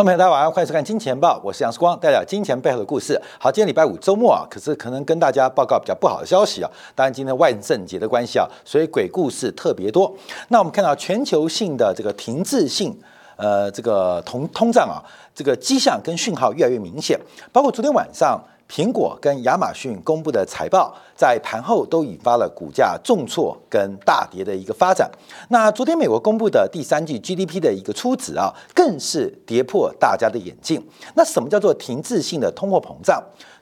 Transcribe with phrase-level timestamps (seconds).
[0.00, 3.20] 观众朋友，大家晚上欢迎收看《金钱报》，我是杨世光，带来金钱背后的故事。
[3.38, 6.70] 好，今天礼拜五周末啊，可是可能跟大家报告比较不好的消息啊。
[6.94, 10.10] 当然，今天万圣节的关系啊，所以鬼故事特别多。
[10.48, 12.98] 那我们看到全球性的这个停滞性，
[13.36, 17.20] 呃，这个通通胀啊，这个迹象跟讯号越来越明显，
[17.52, 18.42] 包括昨天晚上。
[18.70, 25.10] 苹果跟亚马逊公布的财报，在盘后都引发了股价重挫跟大跌的一个发展。
[25.48, 30.80] 那昨天美国公布的第三季 GDP 的一个初值啊，更是跌破大家的眼镜。
[31.16, 33.20] 那什么叫做停滞性的通货膨胀？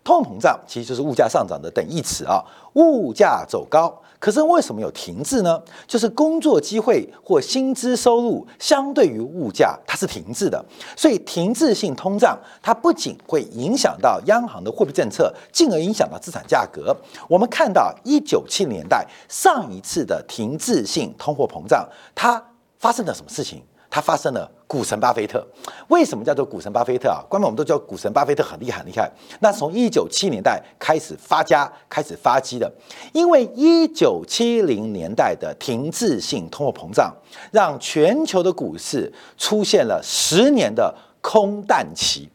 [0.08, 3.94] 通膨胀其实就是物价上涨的等义词啊，物价走高。
[4.18, 5.62] 可是为什么有停滞呢？
[5.86, 10.64] 就是工作机会或薪资收入相对于物价，它是停滞的。
[10.96, 16.96] 所以停滞性通胀，它不仅会影响到央行的货币政策，进而影响到资产价格。
[17.28, 22.42] 我们看到一九七零年代上一次的停滞性通货膨胀，它
[22.78, 23.62] 发生了什么事情？
[23.90, 25.46] 它发生了股神巴菲特，
[25.88, 27.24] 为什么叫做股神巴菲特啊？
[27.28, 29.10] 官方我们都叫股神巴菲特很厉害很厉害。
[29.40, 32.70] 那从一九七年代开始发家，开始发迹的，
[33.12, 37.14] 因为一九七零年代的停滞性通货膨胀，
[37.50, 42.28] 让全球的股市出现了十年的空淡期。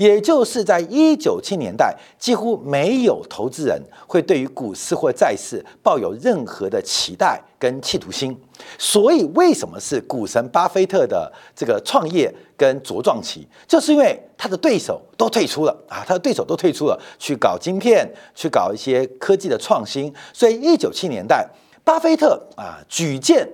[0.00, 8.34] 也就是在一九七年代，几乎没有投资人会对于股市或债市抱有任何的期待跟企图心。
[8.78, 13.46] 所以，为什么是股神巴菲特的这个创业跟茁壮期？
[13.68, 20.10] 就是因为他的对手都退出了啊，他的对手都退出了，去搞晶片，去搞一些科技的创新。
[20.32, 21.46] 所以，一九七年代，
[21.84, 23.46] 巴菲特啊举荐。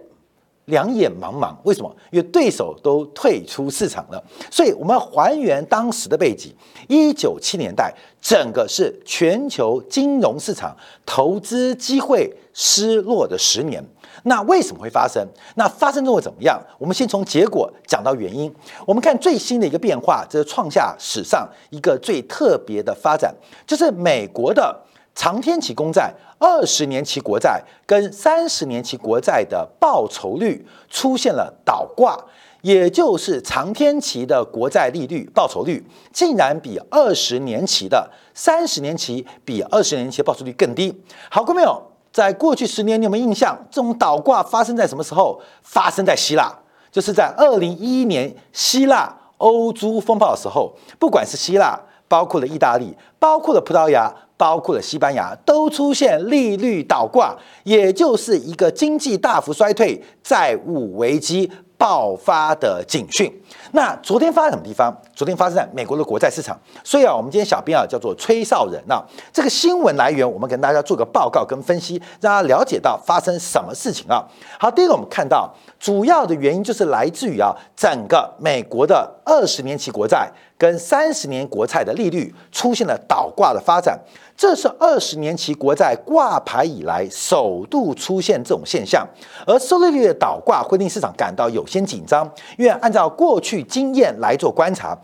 [0.67, 1.95] 两眼茫茫，为什么？
[2.11, 4.23] 因为对手都退出市场了。
[4.51, 6.55] 所以我们要还原当时的背景：
[6.89, 13.83] 一九七年代，整个是全球金融市场投资机会失落的十年。
[14.25, 15.25] 那为什么会发生？
[15.55, 16.61] 那发生之后怎么样？
[16.79, 18.53] 我们先从结果讲到原因。
[18.85, 23.33] 我们看最新的一个变化，这是创下史上一个最特别的发展，
[23.67, 24.83] 就是美国的。
[25.17, 32.15] 长天期公债、二十年期国债跟三十年期国债的报酬率出现了倒挂，
[32.61, 35.83] 也就是长天期的国债利率报酬率
[36.13, 41.03] 竟然比二十年期的、三十年期比二十年期的报酬率更低。
[41.31, 41.83] 好过没有？
[42.13, 43.59] 在过去十年，你有没有印象？
[43.71, 45.41] 这种倒挂发生在什么时候？
[45.63, 46.55] 发生在希腊，
[46.93, 50.77] 就是在二零一一年希腊欧洲风暴的时候。
[50.99, 54.15] 不管是希腊，包括了意大利，包括了葡萄牙。
[54.37, 63.33] 包括了西班牙都出现利率倒挂，也就是一个经济大幅衰退、债务危机爆发的警讯。
[63.73, 64.95] 那昨天发什么地方？
[65.17, 66.57] 昨天发生在美国的国债市场。
[66.85, 74.23] 所以啊，我们今天小编啊叫做吹哨人啊，这个新闻来源我们跟大家做个报告跟分析，让大家了解到发生什么事情啊。
[74.61, 75.51] 好，第一个我们看到
[75.81, 83.99] 主要的原因就是来自于啊整个美国的二十年期国债跟三十年国债的利率出现了倒挂的发展。
[84.37, 89.07] 这是二十年期国债挂牌以来首度出现这种现象，
[89.47, 94.95] 而收利率的倒挂会令市场感到有些紧张，因为按照过去经验来做观察，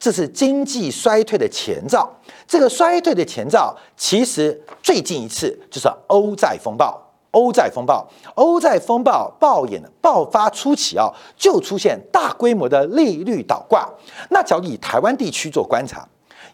[0.00, 2.10] 这是经济衰退的前兆。
[2.48, 7.00] 这个衰退的前兆，其实最近一次就是欧债风暴。
[7.32, 11.06] 欧债风暴，欧债风暴爆演爆发初期啊，
[11.36, 13.88] 就出现大规模的利率倒挂。
[14.30, 16.04] 那只要以台湾地区做观察。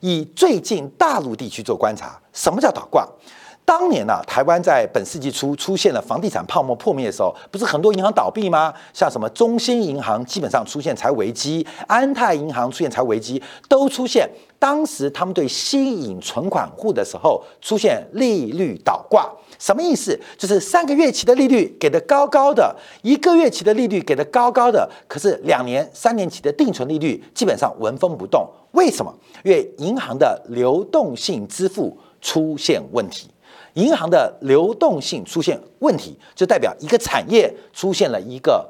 [0.01, 3.09] 以最近大陆地区做观察，什么叫倒挂？
[3.67, 8.73] 当年呢，台湾在本世纪初出现了房地产泡沫破灭的时候，不是很多银行倒闭吗？
[8.95, 14.31] 像什么中兴银行基本上出现财危机，安泰银行出现财危机，都出现。
[14.61, 19.29] 当时他们对吸引存款户的时候出现利率倒挂，
[19.59, 20.17] 什么意思？
[20.39, 28.49] 就是三个月期的利率给的高高的，一个月期的利率给的高高的，可是两年、三年期的定存利率基本上纹风不动。
[28.71, 29.13] 为什么？
[29.43, 33.29] 因为银行的流动性支付出现问题。
[33.77, 38.69] 银行的流动性出现问题，就代表一个产业出现了一个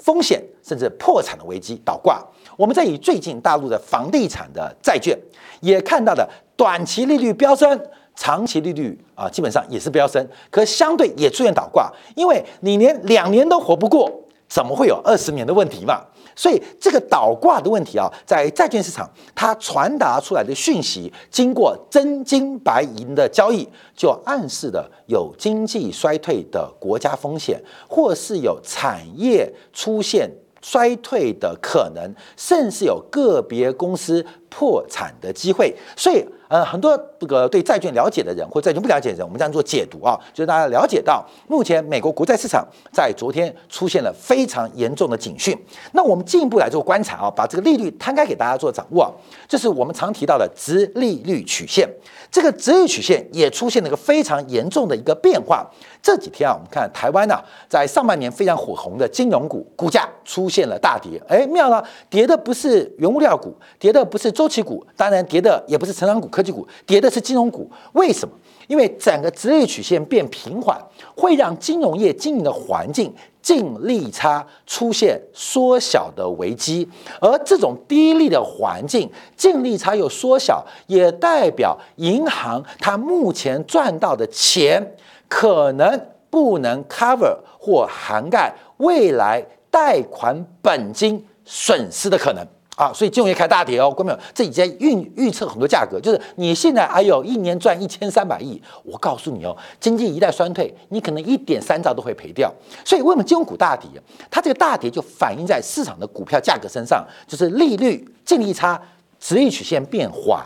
[0.00, 2.22] 风险，甚至破产的危机，倒挂。
[2.56, 5.18] 我们在以最近大陆的房地产的债券
[5.60, 7.78] 也看到的，短期利率飙升，
[8.14, 14.10] 长期利率啊基本上也是飙升，可相对也出现倒挂，因为你连两年都活不过，
[14.48, 16.02] 怎么会有二十年的问题嘛？
[16.34, 30.30] 所以这个倒挂的问题啊，在债券市场它传达出来的讯息，经过真金白银的交易，就暗示的有经济衰退的国家风险，或是有产业出现
[30.60, 34.24] 衰退的可能，甚至有个别公司
[34.54, 35.74] 破产的机会。
[35.96, 45.58] 所以，呃，很多这个对债券了解的人或债券不了解的人，我们这样做解读啊，就是大家了解到，目前美国国债市场在昨天出现了非常严重的警讯。
[45.92, 49.10] 那我们进一步来做观察啊，把这个利率摊开给大家做掌握，
[49.48, 51.88] 这是我们常提到的直利率曲线。
[52.30, 55.66] 这个直率曲线也出现了一个非常严重的一个变化。
[56.02, 57.38] 这几天啊，我们看台湾呢，
[57.68, 61.22] 在上半年非常火红的金融股股价出现了大跌。
[61.28, 67.70] 哎，妙了，跌的不是原物料股，跌的不是周期股，当然跌的也不是成长股、科技股，跌的是金融股。
[67.92, 68.34] 为什么？
[68.66, 70.76] 因为整个职业曲线变平缓，
[71.14, 73.14] 会让金融业经营的环境。
[73.40, 76.88] 净利差出现缩小的危机，
[77.20, 84.96] 而这种低利的环境，净利差又缩小，也代表银行它目前赚到的钱
[85.28, 92.44] 可能不能 cover 或涵盖未来贷款本金损失的可能。
[92.74, 102.50] 啊，所以金融业开大跌哦，各位朋友，这已经预预测很多价格，就是你现在还有一年赚一千三百亿，我告诉你哦，经济一旦衰退，你可能一点三兆都会赔掉。
[102.82, 103.86] 所以为什么金融股大跌？
[104.30, 108.80] 它这个大跌就反映在市场的股票价格身上，就是利率净利差
[109.20, 110.42] 直率曲线变缓。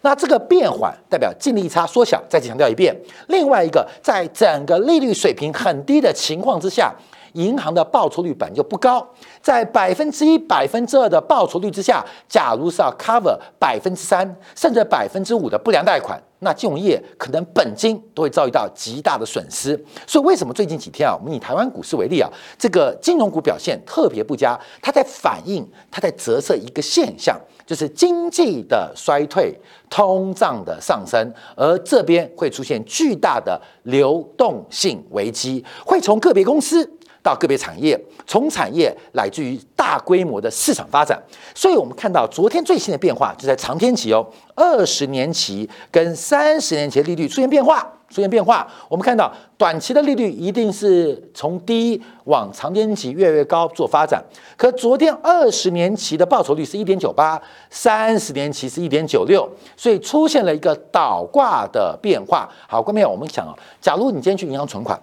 [0.00, 2.22] 那这个变缓代表净利差缩小。
[2.26, 2.96] 再次强调一遍，
[3.28, 6.94] 另外一个，在整个利率水平很低的情况之下。
[7.36, 9.06] 银行的报酬率本就不高，
[9.42, 19.78] 在百分之一、百分之二的报酬率之下，假如是要 cover 百分之三甚至百分之五的不良贷款，那金融业可能本金都会遭遇到极大的损失。
[20.06, 24.58] 所以，为什么最近几天啊，我们以台湾股市为例啊，这个金融股表现特别不佳？
[24.80, 29.54] 它在反映，它在折射一个现象，就是经济的衰退、
[29.90, 36.95] 通胀的上升，而这边会出现巨大的流动性危机，会从个别公司。
[37.26, 41.20] 到个别产业，从产业乃至于大规模的市场发展，
[41.56, 44.24] 所以我们看到昨天最新的变化就在长天期哦，
[44.54, 48.64] 二十年期跟三十年期利率出现变化，出现变化。
[48.88, 54.22] 我们看到短期的利率一定是从低往长天期越来越高做发展，
[54.56, 62.48] 可昨天二十年期的报酬率是一点九八，三十年期是一点九六，所以出现了一个倒挂的变化。
[62.68, 64.96] 好，观众朋友，我们想啊，假如你今天去银行存款，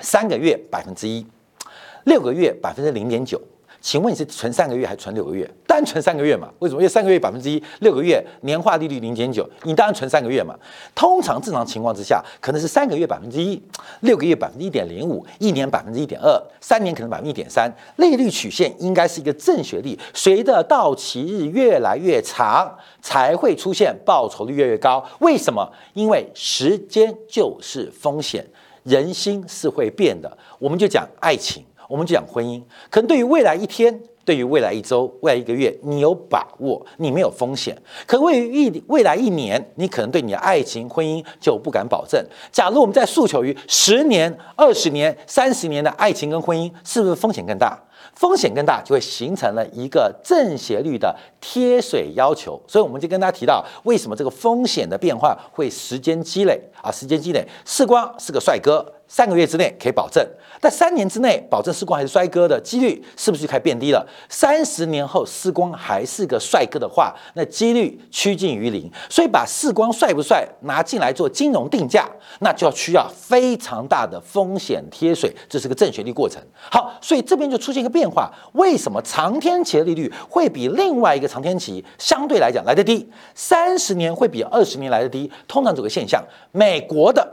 [0.00, 1.24] 三个月百分之一。
[2.06, 3.40] 六个月百分之零点九，
[3.80, 5.48] 请问你是存三个月还是存六个月？
[5.66, 6.48] 单存三个月嘛？
[6.60, 6.80] 为什么？
[6.80, 10.54] 因为三个月百分之一，六个月年化利率零点九，你当然存三个月嘛。
[10.94, 13.60] 通常正常情况之下，可能是三个月百分之一，
[14.02, 17.68] 六个月百分之一点零五，一年百分之一点二，三年可能百分之一点三。
[17.96, 25.04] 利率曲线应该是一个正学历，随着到期日越来越长，才会出现报酬率越来越高。
[25.18, 25.68] 为什么？
[25.94, 28.46] 因为时间就是风险，
[28.84, 30.38] 人心是会变的。
[30.60, 31.64] 我们就讲爱情。
[31.88, 37.74] 我们就讲婚姻，可能对于未来一天，对于未来一周、未来一个月，你有把握，你没有风险；
[38.06, 42.24] 可位于一未来一年，你可能对你的爱情、婚姻就不敢保证。
[42.50, 47.80] 假如我们在诉求于十年、二十年、三十年的爱情跟婚姻，是不是风险更大？
[48.14, 52.60] 风险更大，就会形成了一个正斜率的贴水要求。
[52.66, 56.90] 所以我们就跟大家提到，为什么这个风险的变化会时间积累啊？
[56.90, 58.84] 时间积累，世光是个帅哥。
[59.08, 60.26] 三个月之内可以保证，
[60.60, 64.06] 但三年之内保证世光还是帅哥的几率是不是就开始变低了？
[64.28, 68.90] 三十年后世光还是个帅哥的话，那几率趋近于零。
[69.08, 72.08] 所以把世光帅不帅拿进来做金融定价，
[72.40, 76.42] 那就要需要非常大的风险贴水，这是个正学历过程。
[76.70, 83.08] 好，所以这边就出现一个变化，为什么长天期的利率会比另外一个长天期相对来讲来得低？
[83.34, 85.30] 三十年会比二十年来的低？
[85.46, 87.24] 通常这个现象，美国的。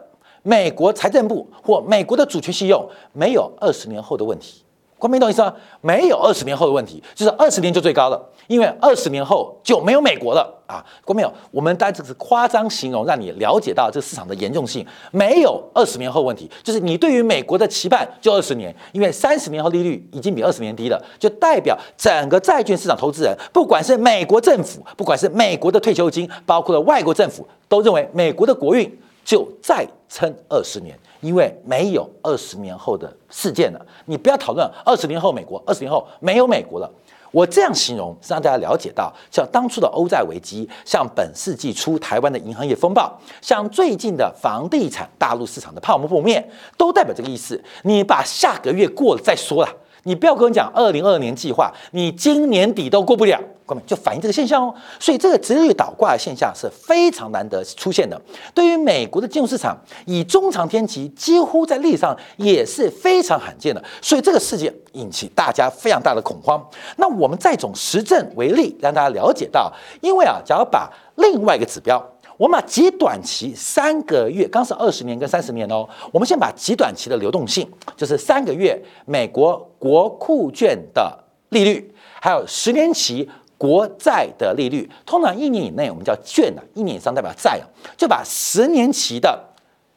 [0.44, 4.62] 美国财政部或美国的主权信用没有二十年后的问题，
[5.00, 5.54] 光明懂意思吗？
[5.80, 10.84] 没有二十年后的问题，就是二十年就最高了，因为二十年后就没有美国了啊！
[11.06, 14.86] 光明有，我们单只是夸张形容，让你了解到这个市场的严重性。
[15.12, 29.00] 没有二十年后问题，就是你对于美国的期盼就二十年，因为三十年后利率已经比二十年低了，就代表整个债券市场投资人，不管是美国政府，不管是美国的退休金，包括了外国政府，都认为美国的国运。
[29.24, 33.86] 就再撑二十年，因为没有二十年后的事件了。
[34.06, 36.92] 你不要讨论二十年后美国，二十年后没有美国了。
[37.32, 43.12] 我这样形容是让大家了解到，像当初的欧债危机，像本世纪初台湾的银行业风暴，
[43.42, 47.60] 像最近的房地产大陆市场的泡沫破灭，都代表这个意思。
[47.82, 49.70] 你把下个月过了再说了。
[50.04, 54.74] 你不要跟我讲二零二二年计划，你今年底都过不了，哥们就反映这个现象哦。
[55.00, 58.20] 所以这个直率倒挂的现象是非常难得出现的。
[58.54, 63.82] 对于美国的金融市场，以中长天期几乎在历史上也是非常罕见的。
[64.02, 66.62] 所以这个事件引起大家非常大的恐慌。
[66.98, 71.98] 那我们再从实证为例，让大家了解到，因为啊，假如把另外一个指标，
[72.38, 81.18] 我们把极短期三个月，刚是二十年跟三十年哦，我们先把极短期的流动性，就是三个月美国国库券的
[81.50, 87.66] 利率，还有十年期国债的利率，通常一年以内我们叫券啊，一年以上代表债啊，
[87.98, 89.53] 就把十年期的。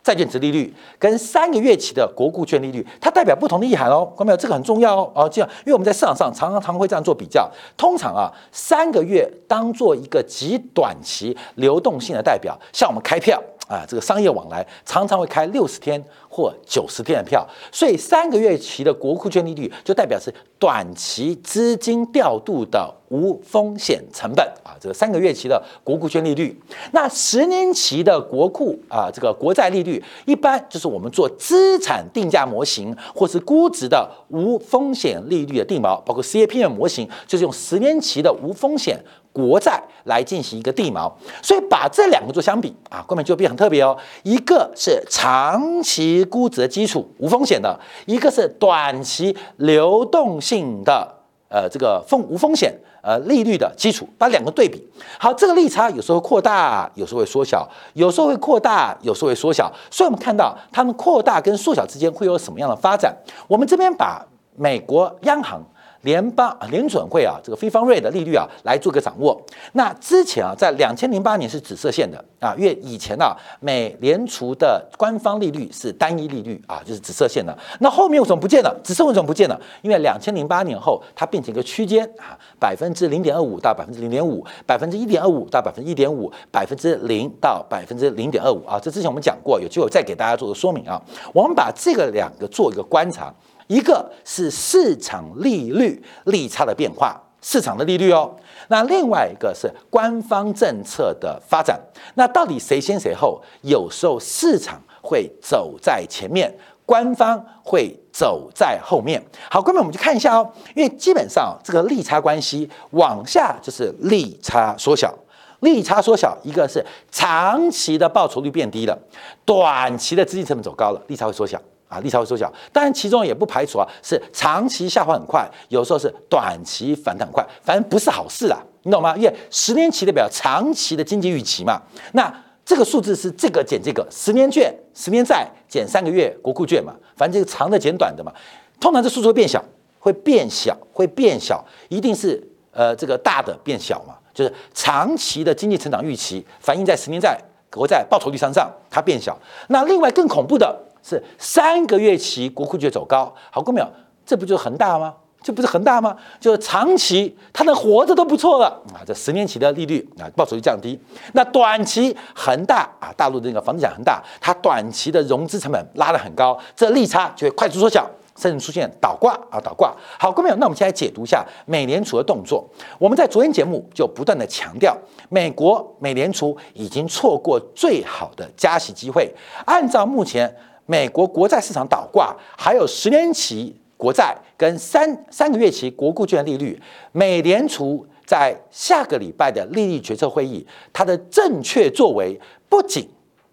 [0.07, 4.37] 债券值利率跟三个月期的国库券利率，它代表不同的意涵哦，看到没有？
[4.37, 5.11] 这个很重要哦。
[5.17, 7.51] 哦，这样，因为我们在市场上常常常会这样做比较。
[7.77, 16.01] 通常啊，三个月当做一个极短期流动性的代表，像我们开票啊，这个商业往来常常会开六十天
[16.37, 22.93] 或九十天的票，所以三个月期的国库券利率就代表是短期资金调度的。
[23.09, 38.99] 无风险成本啊，这个三个月期的国库券利率，那十年期的国库啊，这个国债利率，一般就是我们做资产定价模型或是估值的无风险利率的定锚，包括 CAPM 模型，就是用十年期的无风险
[39.37, 41.12] 国债来进行一个地锚。
[41.43, 43.95] 所以把这两个做相比啊，后面就变很特别哦。
[44.23, 51.07] 一个是长期估值的基础无风险的，一个是短期流动性的
[51.50, 52.75] 呃这个风无风险。
[53.02, 54.85] 呃，利率的基础，把两个对比，
[55.16, 63.14] 好，这个利差有时候扩大，有时候会缩小，有时候会扩大，有时候会缩小，所以我们看到它们扩大跟缩小之间会有什么样的发展？
[63.47, 64.26] 我们这边把
[64.57, 65.62] 美国央行。
[66.07, 69.37] 联邦联准会啊，这个非方瑞的利率啊，来做个掌握。
[69.73, 77.57] 那之前啊，在两千零八年是紫色线的啊，因为以前呢，美联储的官方利率是单一利率啊，就是紫色线的。
[77.81, 78.73] 那后面为什么不见了？
[78.85, 79.61] 紫色为什么不见了？
[79.83, 88.79] 因为两千零八年后，它变成一个区间啊，百分之零点二五到百分之零点五，百分之一点二五到百分之一点五，百分之零到百分之零点二五啊。
[88.81, 91.03] 这之前我们讲过，有机会再给大家做个说明啊。
[91.33, 93.35] 我们把这个两个做一个观察。
[93.67, 98.35] 一个是市场利率利差的变化，市场的利率哦。
[98.69, 101.81] 那另外一个是官方政策的发展。
[102.15, 103.41] 那到底谁先谁后？
[103.63, 106.53] 有时候市场会走在前面，
[106.85, 109.23] 官方会走在后面。
[109.51, 110.51] 好，各位，我们去看一下哦。
[110.75, 115.15] 因为基本上这个利差关系往下就是利差缩小，
[115.61, 118.99] 利差缩小，一个是长期的报酬率变低了，
[119.45, 121.61] 短期的资金成本走高了，利差会缩小。
[121.88, 129.16] 啊，利差会缩小，当然其中也不排除啊，是长期下滑很快，有时候是短期反弹快，反正不是好事啊，你懂吗？
[129.16, 131.81] 因为十年期代表长期的经济预期嘛，
[132.12, 132.33] 那
[132.64, 138.33] 这个数字是这个减这个，十年券、十年债减三个月国库券嘛，反正这个长的减短的嘛，
[138.81, 139.64] 通常这数字会变小，
[140.00, 147.38] 会变小，会变小，一定是呃这个大的变小嘛，就是长期的经济成长预期反映在十年债
[147.71, 149.38] 国债报酬率上上，它变小。
[149.69, 150.76] 那另外更恐怖的。
[151.09, 153.87] 是三个月期国库券走高，好过没有？
[154.25, 155.15] 这不就是恒大吗？
[155.41, 156.17] 这不是恒大吗？
[156.41, 159.07] 就是长期它能活着都不错了啊！
[159.07, 160.99] 这十年期的利率啊，报酬率降低。
[161.35, 169.95] 那短期恒大啊，大陆的那个房地产恒大，它短期的融资成本拉得很高，这利差就会快速缩小，甚至出现倒挂啊，倒挂。
[170.19, 170.57] 好过没有？
[170.57, 172.69] 那我们先来解读一下美联储的动作。
[172.99, 174.97] 我们在昨天节目就不断的强调，
[175.29, 179.33] 美国美联储已经错过最好的加息机会。
[179.65, 180.53] 按照目前。
[180.87, 186.81] 美国国债市场倒挂，还有十年期国债跟三三个月期国库券利率，
[187.12, 193.09] 美联储在下个礼拜的利率决策会议，它的正确作为不仅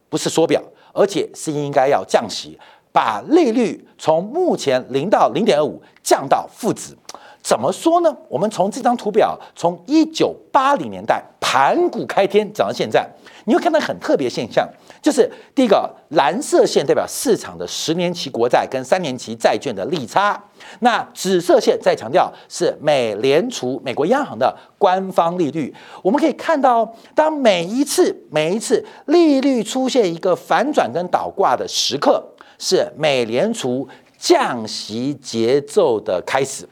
[0.09, 0.61] 不是缩表，
[0.93, 2.57] 而且是应该要降息，
[2.91, 6.95] 把利率从目前零到零点二五降到负值。
[7.41, 8.17] 怎么说呢？
[8.29, 13.05] 我们从这张图表，从一九八零年代盘古开天涨到现在，
[13.45, 14.65] 你会看到很特别现象，
[15.03, 20.41] 就是第一个蓝色线代表市场的十年期国债跟三年期债券的利差，
[20.79, 25.75] 那紫色线再强调是美联储美国央行的官方利率。
[26.01, 32.23] 我们可以看到，当每一次每一次利率出现一个反转跟倒挂的时刻，
[32.57, 33.85] 是美联储
[34.17, 36.65] 降息节奏的开始。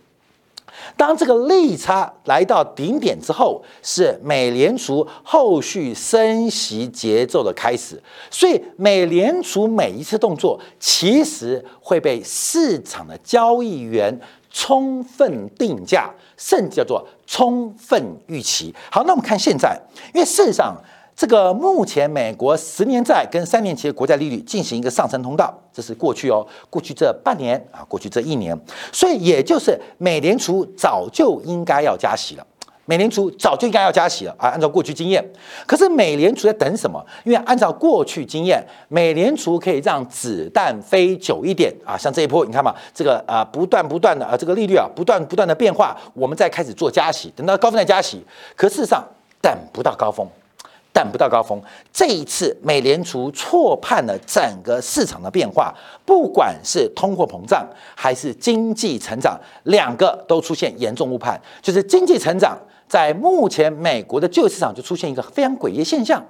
[0.97, 8.01] 当这个利差来到顶点之后，是美联储后续升息节奏的开始。
[8.29, 14.19] 所以，美联储每一次动作，其实会被市场的交易员
[14.49, 18.73] 充分定价，甚至叫做充分预期。
[18.91, 19.79] 好，那我们看现在，
[20.13, 20.75] 因为事实上。
[21.15, 28.59] 这个目前美国十年债跟三年期的国债利率进行一个上升通道，这是过去哦，过去这半年啊，过去这一年，
[28.91, 32.47] 所以也就是美联储早就应该要加息了。
[32.85, 34.49] 美联储早就应该要加息了啊！
[34.49, 35.23] 按照过去经验，
[35.65, 37.01] 可是美联储在等什么？
[37.23, 41.95] 因为按照过去经验，美联储可以让子弹飞久一点啊！
[41.95, 48.25] 像这一波，你看嘛，这个啊，不断不断的啊，这个利率啊，不断不断的变化，我们再开始做加息，等到高峰再加息。
[48.57, 49.07] 可事实上，
[49.41, 50.27] 等不到高峰。
[50.93, 51.61] 等不到高峰，
[51.93, 55.73] 这一次美联储错判了整个市场的变化，
[56.05, 61.39] 不管是通货膨胀还是经济成长，两个都出现严重误判。
[61.61, 62.57] 就是经济成长，
[62.87, 66.21] 在目前美国的就业市场就出现一个非常诡异现象，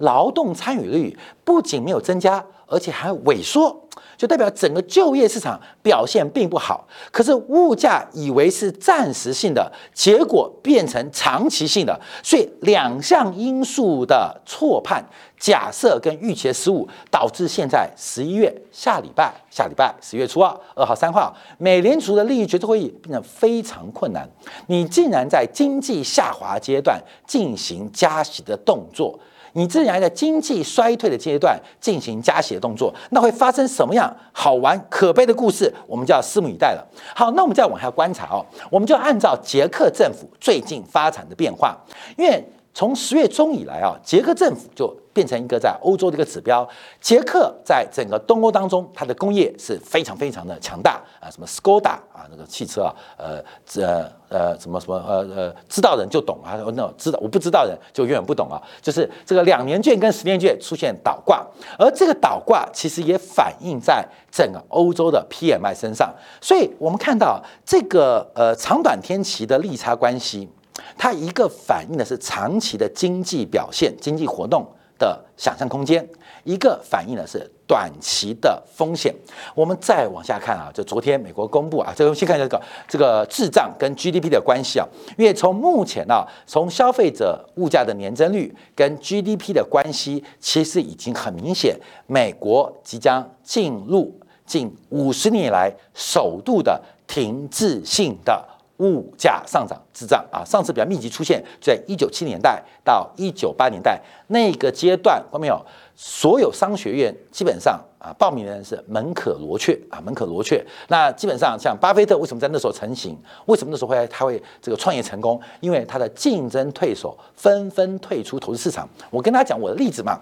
[0.00, 3.88] 劳动参与率不仅没有增加，而且还萎缩。
[4.16, 15.02] 就代表整个就业市场表现并不好，可是物价以为是暂时性的，结果变成长期性的，所以两项因素的错判、
[15.38, 24.28] 假设跟预期的失误，导致现在十一月下礼拜、下礼拜十月初二、二号、三号，美联储的利率决策会议变得非常困难。
[24.66, 29.18] 你竟然在经济下滑阶段进行加息的动作。
[29.52, 35.72] 你自然在经济衰退的阶段进行加血动作，那会发生什么样好玩可悲的故事？
[35.86, 36.86] 我们就要拭目以待了。
[37.14, 41.76] 好，那我们再往下观察哦，我们就按照捷克政府最近发展的变化，
[42.16, 42.44] 因为。
[42.72, 46.66] 从十月中以来啊，捷克政府就变成一个在欧洲的一个指标。
[47.00, 53.82] 捷克在整个东欧当中，它的工业是非常非常的强大啊，什么斯柯达啊，那个汽车啊，呃，这
[54.28, 58.62] 呃，什么什么呃呃，知道人就懂啊，那知道我不知道人就永远不懂啊。
[58.80, 61.44] 就是这个两年券跟十年券出现倒挂，
[61.76, 66.14] 而这个倒挂其实也反映在整个欧洲的 PMI 身上。
[66.40, 70.48] 所以我们看到这个呃长短天期的利差关系。
[70.96, 74.66] 它一个反映的是长期的经济表现、经济活动
[74.98, 76.02] 的想象空间；
[76.44, 79.14] 一个反映的是短期的风险。
[79.54, 98.44] 我们再往下看啊，就昨天美国公布啊，这个先看这个这个滞胀跟 GDP 的关系啊，因为从目前啊，从消费者物价的年增率跟 GDP 的关系，其实已经很明显，美国即将进入近五十年来首度的停滞性的。
[98.80, 105.64] 物价上涨滞胀啊，上次比较密集出现在一九七年代到一九八年代那个阶段，看到没有？
[105.94, 110.64] 所有商学院基本上啊，报名的人是门可罗雀啊，门可罗雀。
[110.88, 113.14] 那基本上像巴菲特为什么在那时候成型？
[113.44, 115.38] 为什么那时候会他会这个创业成功？
[115.60, 118.88] 因为他的竞争对手纷纷退出投资市场。
[119.10, 120.18] 我跟他讲我的例子嘛。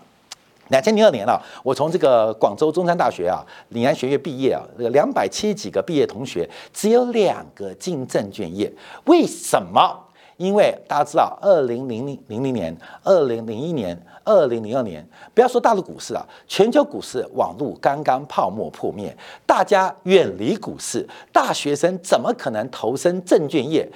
[0.69, 8.73] 两千零二年了，我从这个广州中山大学啊，岭南学院毕业啊，这个两百七十几个毕业同学，只有两个进证券业，
[9.07, 10.05] 为什么？
[10.37, 15.05] 因为大家知道，二零零零零零年、二零零一年、二零零二年，
[15.35, 19.13] 不要说大陆股市啊，全球股市网络刚刚泡沫破灭，
[19.45, 23.91] 大家远离股市，大学生怎么可能投身证券业？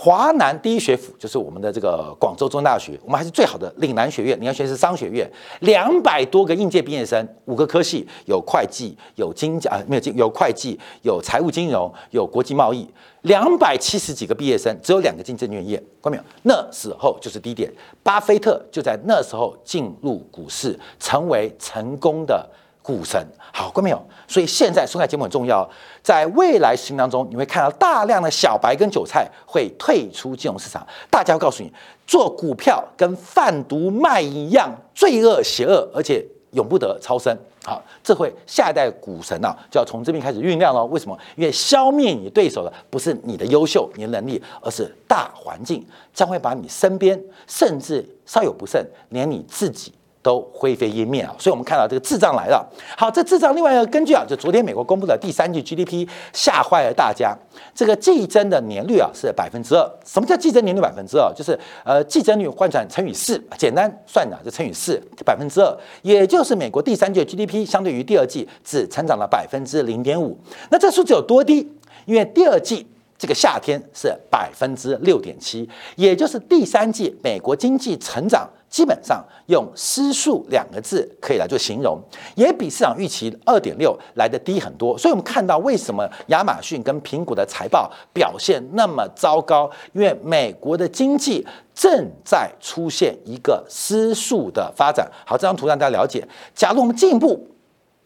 [0.00, 4.38] 华南第一学府就是我们的这个广州中大学，我们还是最好的岭南学院。
[4.38, 5.28] 岭南学院是商学院，
[5.62, 12.88] 两百多个应届毕业生，五个科系，有会计，有经啊没有经有会计，有财务金融，有国际贸易，
[13.22, 16.22] 两百七十几个毕业生，只有两个进证券业，看到没有？
[16.44, 17.68] 那时候就是低点，
[18.04, 22.48] 巴菲特就在那时候进入股市，成为成功的。
[22.88, 23.22] 股神，
[23.52, 24.02] 好，过没有？
[24.26, 25.68] 所以现在收看节目很重要，
[26.02, 30.86] 在未来十年当中，你会看到大量的小白跟韭菜会退出金融市场。
[31.10, 31.70] 大家会告诉你，
[32.06, 37.36] 做股票跟贩毒卖一样，罪恶邪恶，而且永不得超生。
[37.62, 40.82] 好，这会下一代股神啊，就要从这边开始酝酿了。
[40.86, 41.18] 为什么？
[41.36, 49.92] 因为消灭你对手的不是你的优秀、你的能力，而是大环境将会把你身边，甚至稍有不慎，连你自己。
[50.22, 51.34] 都灰飞烟灭啊！
[51.38, 52.66] 所以我们看到这个滞胀来了。
[52.96, 57.36] 好，这滞胀另外一个根据啊，就昨天美国公布的第三季 GDP 吓坏了大家。
[57.74, 59.90] 这个季增的年率啊是百分之二。
[60.04, 61.32] 什么叫季增年率百分之二？
[61.34, 70.36] 就是呃季增率换算乘以四，简单算的就乘以四，百分之二，也就是美国第三季 GDP 相对于第二季只成长了百分之零点五。
[70.70, 71.72] 那这数字有多低？
[72.06, 78.48] 因为第二季这个夏天是百分之六点七，也就是第三季美国经济成长。
[78.68, 81.98] 基本上用失速两个字可以来做形容，
[82.34, 84.96] 也比市场预期二点六来的低很多。
[84.98, 89.70] 所以，我们看到为什么亚马逊跟苹果的财报表现那么糟糕？
[89.92, 95.10] 因为美国的经济正在出现一个失速的发展。
[95.26, 96.26] 好，这张图让大家了解。
[96.54, 97.46] 假如我们进一步。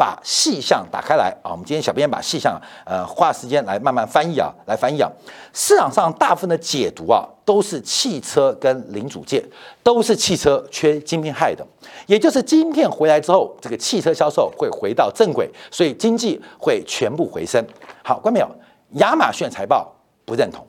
[0.03, 1.53] 把细项打开来啊！
[1.53, 5.09] 我们今天小编把细项呃花时间来慢慢翻译啊，来翻译啊。
[5.53, 9.41] 市场上大部分的解读啊，都是汽车跟零组件，
[9.81, 11.65] 都是汽车缺晶片害的。
[12.09, 17.65] 也就是晶片回来之后，这个汽车销售会回到正轨，所以经济会全部回升。
[18.03, 18.51] 好，关没有？
[18.95, 20.67] 亚马逊财报不认同，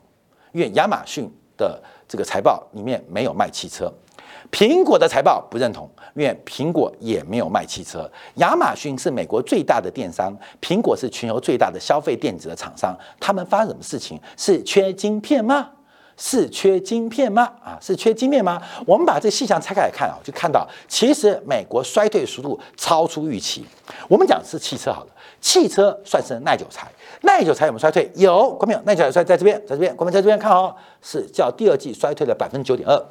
[0.51, 1.27] 因为亚马逊。
[1.55, 3.85] 的这个财报里面没有卖汽车，
[4.53, 8.07] 苹果的财报不认同，因为苹果也没有卖汽车。
[8.35, 14.21] 亚马逊是美国最大的电商，苹果是全球最大的消费电子的厂商，他们发生什么事情？
[14.37, 15.71] 是缺晶片吗？
[16.15, 17.51] 是缺晶片吗？
[17.65, 18.61] 啊，是缺晶片吗？
[18.85, 23.65] 我们把这细项拆开来看啊，就看到其实美国衰退速度超出预期。
[24.07, 25.07] 我们讲是汽车好了，
[25.41, 26.87] 汽车算是耐久材，
[27.21, 28.07] 耐久材有没有衰退？
[28.13, 28.81] 有，关没有？
[28.83, 33.03] 耐久材衰在这边，在这边，关明在这边看哦，是叫第二季衰退了百分之九点二，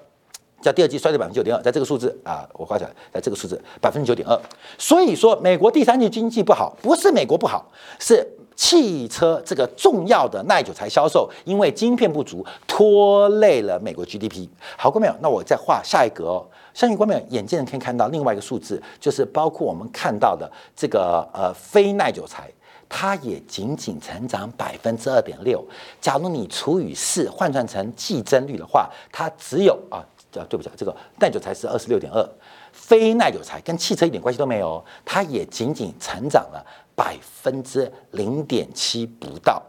[0.63, 4.41] 叫第二季衰退百分之九点二，在这个数字啊，我画出来，在这个数字百分之九点二。
[4.79, 8.27] 所以说，美国第三季经济不好，不是美国不好，是。
[8.55, 14.47] 汽车这个重要的耐久材销售，因为晶片不足，拖累了美国 GDP。
[14.77, 15.15] 好，过没有？
[15.21, 16.47] 那我再画下一格哦。
[16.75, 22.53] 相信观众眼见可以看到另外一个数字，就是包括我们看到的这个呃非耐久材，
[22.91, 25.65] 它也仅仅成长百分之二点六。
[25.99, 30.05] 假如你除以四，换算成季增率的话，它只有啊，
[30.49, 32.29] 对不起，这个耐久材是二十六点二，
[32.73, 36.65] 非耐久材跟汽车一点关系都没有，它也仅仅成长了。
[36.95, 39.61] 百分之零点七不到，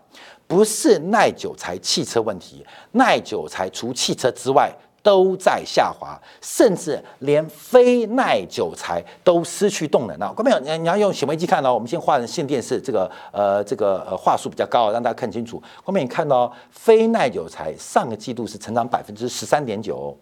[0.46, 4.70] 不是耐久材汽车问题，耐久材除汽车之外
[5.02, 10.34] 都在下滑，甚至连非耐久材都失去动能了。
[10.36, 15.64] 各位朋友，你要用显微镜看哦，我们先画成线电视，这个呃这个呃画素比较高，让大家看清楚。
[15.82, 20.16] 后面你看到非耐久材上个季度是成长百分之十三点九，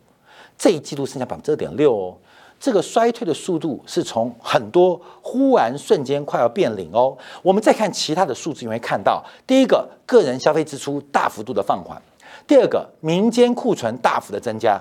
[0.62, 2.16] 这一季度剩下百分之二点六哦。
[2.60, 7.18] 这个衰退的速度是从很多忽然瞬间快要变零哦。
[7.42, 11.98] 我们再看其他的数字，你会看到，第一个，个人消费支出大幅度的放缓；
[12.46, 14.80] 第二个，民间库存大幅的增加。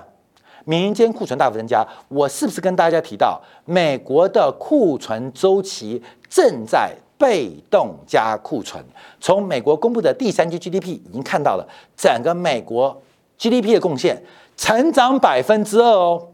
[0.65, 8.85] 民间库存大幅增加，我是不是跟大家提到，美国的库存周期正在被动加库存？
[9.19, 11.67] 从美国公布的第三季 GDP 已经看到了，
[11.97, 13.01] 整个美国
[13.39, 14.23] GDP 的贡献
[14.61, 16.27] 成长百分之二哦，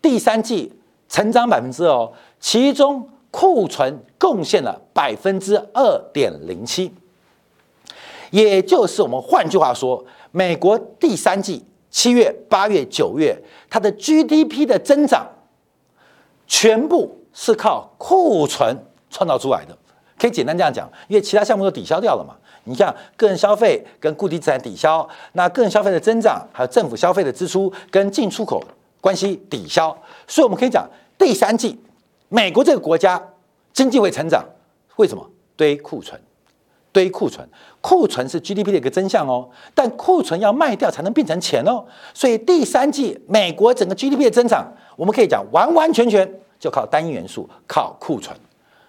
[0.00, 0.72] 第三季。
[1.06, 6.92] 成长百分之二，其中库存贡献了百分之二点零七，
[8.30, 13.38] 也就是我们换句话说，美国第三季七月、八月、九月，
[13.70, 15.28] 它的 GDP 的增长
[16.48, 18.76] 全部是靠库存
[19.10, 19.76] 创造出来的。
[20.18, 22.34] 可以简单这样讲，因为其他项目都抵消掉了嘛。
[22.64, 28.62] 你像个人消费跟固定资产抵消，那个人消费的增长还有政府消费的支出跟进出口。
[29.00, 29.94] 关系抵消，
[30.26, 31.78] 所以我们可以讲，第三季
[32.30, 33.22] 美国这个国家
[33.74, 34.42] 经济会成长，
[34.96, 35.30] 为什么？
[35.56, 36.18] 堆库存，
[36.90, 37.46] 堆库存，
[37.82, 39.50] 库存是 GDP 的一个真相哦。
[39.74, 41.84] 但库存要卖掉才能变成钱哦。
[42.14, 48.34] 所以第三季美国整个 GDP 的增长，我们可以讲完完全全就靠单一元素，靠库存。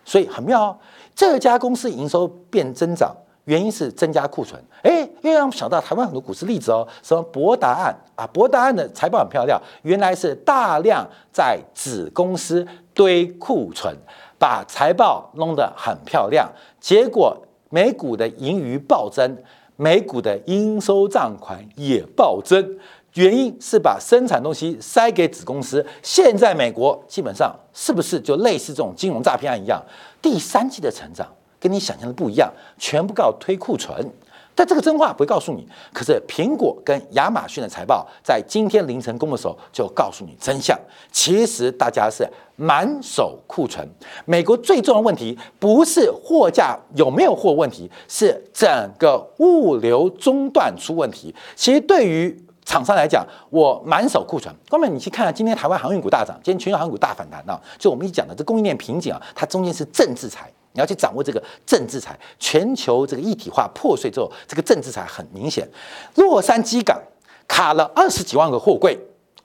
[0.06, 0.78] 所以很妙哦，
[1.14, 3.14] 这家公司营收变增长。
[3.46, 13.96] 原因是增加库存，哎，又让我们想到台湾很多股市例子哦，什么博达案啊，博达案的财报很漂亮，原来是大量在子公司堆库存，
[14.40, 17.38] 把财报弄得很漂亮，结果
[17.70, 19.38] 美股的盈余暴增，
[19.76, 22.80] 美股的应收账款也暴增，
[23.14, 29.80] 原因是把生产东西塞给子公司，现在美国基本上是不是就类似这种金融诈骗案一样，
[30.20, 31.28] 第三季的成长。
[31.60, 34.10] 跟你想象的不一样，全部靠推库存，
[34.54, 35.68] 但这个真话不会告诉你。
[35.94, 40.80] 可是苹果跟亚马逊的财报在今天凌晨公布的时候，就告诉你真相。
[41.12, 43.88] 其实大家是满手库存。
[44.26, 51.34] 美国最重要的问题不是货架有没有货问题，是整个物流中断出问题。
[51.56, 54.54] 其实对于厂商来讲，我满手库存。
[54.70, 57.62] 哥们，你去看今天台湾航运股大涨，今天全球航运股大反弹啊！
[57.78, 60.52] 就我们一讲的这供应链瓶颈啊，它中间是政治财。
[60.76, 65.68] 你要去掌握这个政治财，全球这个一体化破碎之后，这个政治财很明显。
[66.16, 67.02] 洛杉矶港
[67.48, 69.00] 卡了二十几万个货柜，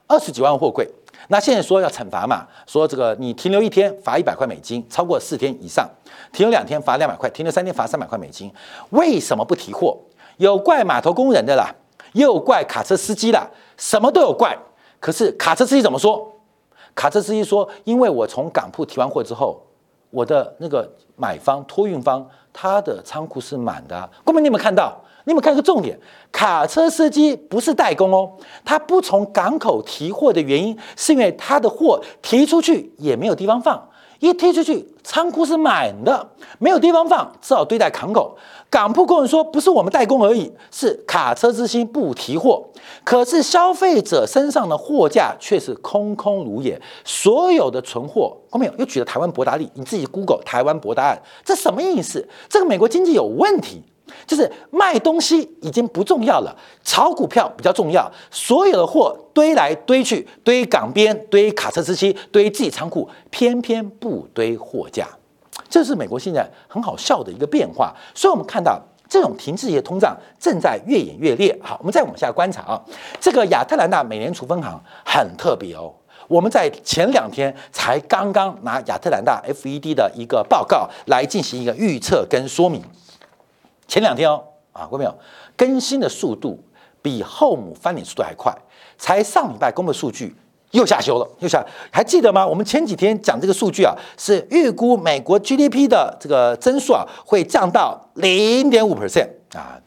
[0.08, 0.86] 二十几万货柜。
[1.28, 5.88] 那现在说要惩罚嘛，说这个你停留一天罚一百块美金，超过四天以上，
[6.32, 8.52] 停留两天罚两百块，停留三天罚三百块美金。
[8.90, 9.96] 为什么不提货？
[10.38, 11.72] 有怪码头工人的啦，
[12.12, 14.58] 也有怪卡车司机啦，什么都有怪。
[14.98, 16.40] 可是卡车司机怎么说？
[16.96, 19.64] 卡车司机说，因为我从港铺提完货之后。
[20.10, 24.10] 我的那个买方托运方，他的仓库是满的。
[24.24, 25.00] 郭明，你有没有看到？
[25.24, 25.98] 你有没有看一个重点？
[26.32, 28.32] 卡车司机不是代工哦，
[28.64, 33.86] 他不从港口提货的原因，是因为他的货提出去也没有地方放。
[34.20, 38.36] 一踢出去，仓库是满的，没有地方放，只好堆在港口。
[38.68, 42.62] 港铺工人说：“不是我们代工而已，是卡车之心不提货。”
[43.02, 52.28] 可是消费者身上的货架却是空空如也，所有的存货，后面又举了台湾博达利，你自己 Google 台湾博达案，这什么意思？
[52.48, 53.82] 这个美国经济有问题。
[54.26, 58.10] 就是卖东西已经不重要了，炒股票比较重要。
[58.30, 65.08] 所有的货堆来堆去，堆港边，堆卡车司机，堆自己仓库，偏偏不堆货架。
[65.68, 67.94] 这是美国现在很好笑的一个变化。
[68.14, 71.56] 所以我们看到这种停滞性通胀正在越演越烈。
[71.62, 72.80] 好，我们再往下观察啊，
[73.20, 75.92] 这个亚特兰大美联储分行很特别哦。
[76.28, 82.80] 我们在前两天才刚刚拿亚特兰大 FED 的一个报告来进行一个预测跟说明。
[83.90, 84.40] 前两天哦，
[84.72, 85.12] 啊，各位没有
[85.56, 86.56] 更新的速度
[87.02, 88.56] 比后母翻脸速度还快，
[88.96, 90.32] 才上礼拜公布数据
[90.70, 92.46] 又下修了，又下，还记得吗？
[92.46, 99.80] 我们前几天讲这个数据啊，是预估美国 GDP 的这个增速啊会降到零点五 percent 啊。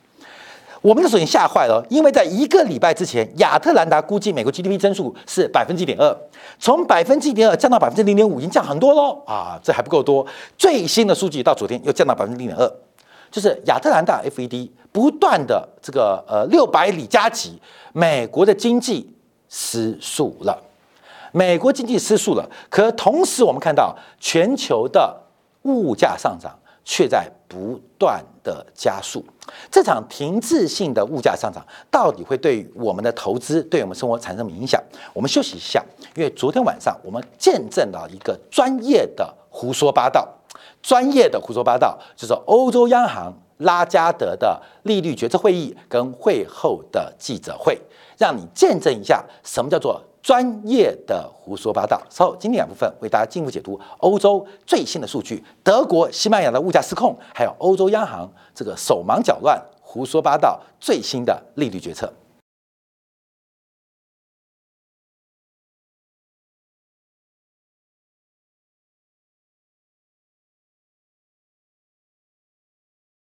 [0.82, 6.13] 我们的手已经吓坏了，因为在一个礼拜之前，亚特兰大估计美国 GDP 增速是百分之一点二，
[6.60, 10.28] 从百分之一点二降到百分之零点五，已经降很多喽啊，这还不够多。
[10.58, 12.70] 最新的数据到昨天又降到百分之零点二，
[13.34, 17.60] 就是亚特兰大 FED 不断的这个呃六百里加急，
[17.91, 19.12] 美国的经济
[19.50, 20.62] 失速了，
[21.32, 25.24] 美国经济失速了，可同时我们看到全球的
[25.63, 26.60] 物价上涨。
[26.86, 29.24] 却在不断的加速，
[29.72, 34.78] 这场停滞性的物价上涨到底会对我们的投资、对我们生活产生什么影响？
[35.13, 35.82] 我们休息一下，
[36.13, 40.28] 因为昨天晚上我们见证了一个专业的胡说八道，
[40.82, 47.80] 专业的胡说八道就是欧洲央行拉加德的利率决策会议跟会后的记者会，
[48.17, 50.02] 让你见证一下什么叫做。
[50.23, 52.02] 专业的胡说八道。
[52.10, 62.10] 稍后今天两部分为大家进一步解读欧洲最新的数据，德国、西班牙的物价失控，还有欧洲央行这个手忙脚乱、胡说八道最新的利率决策。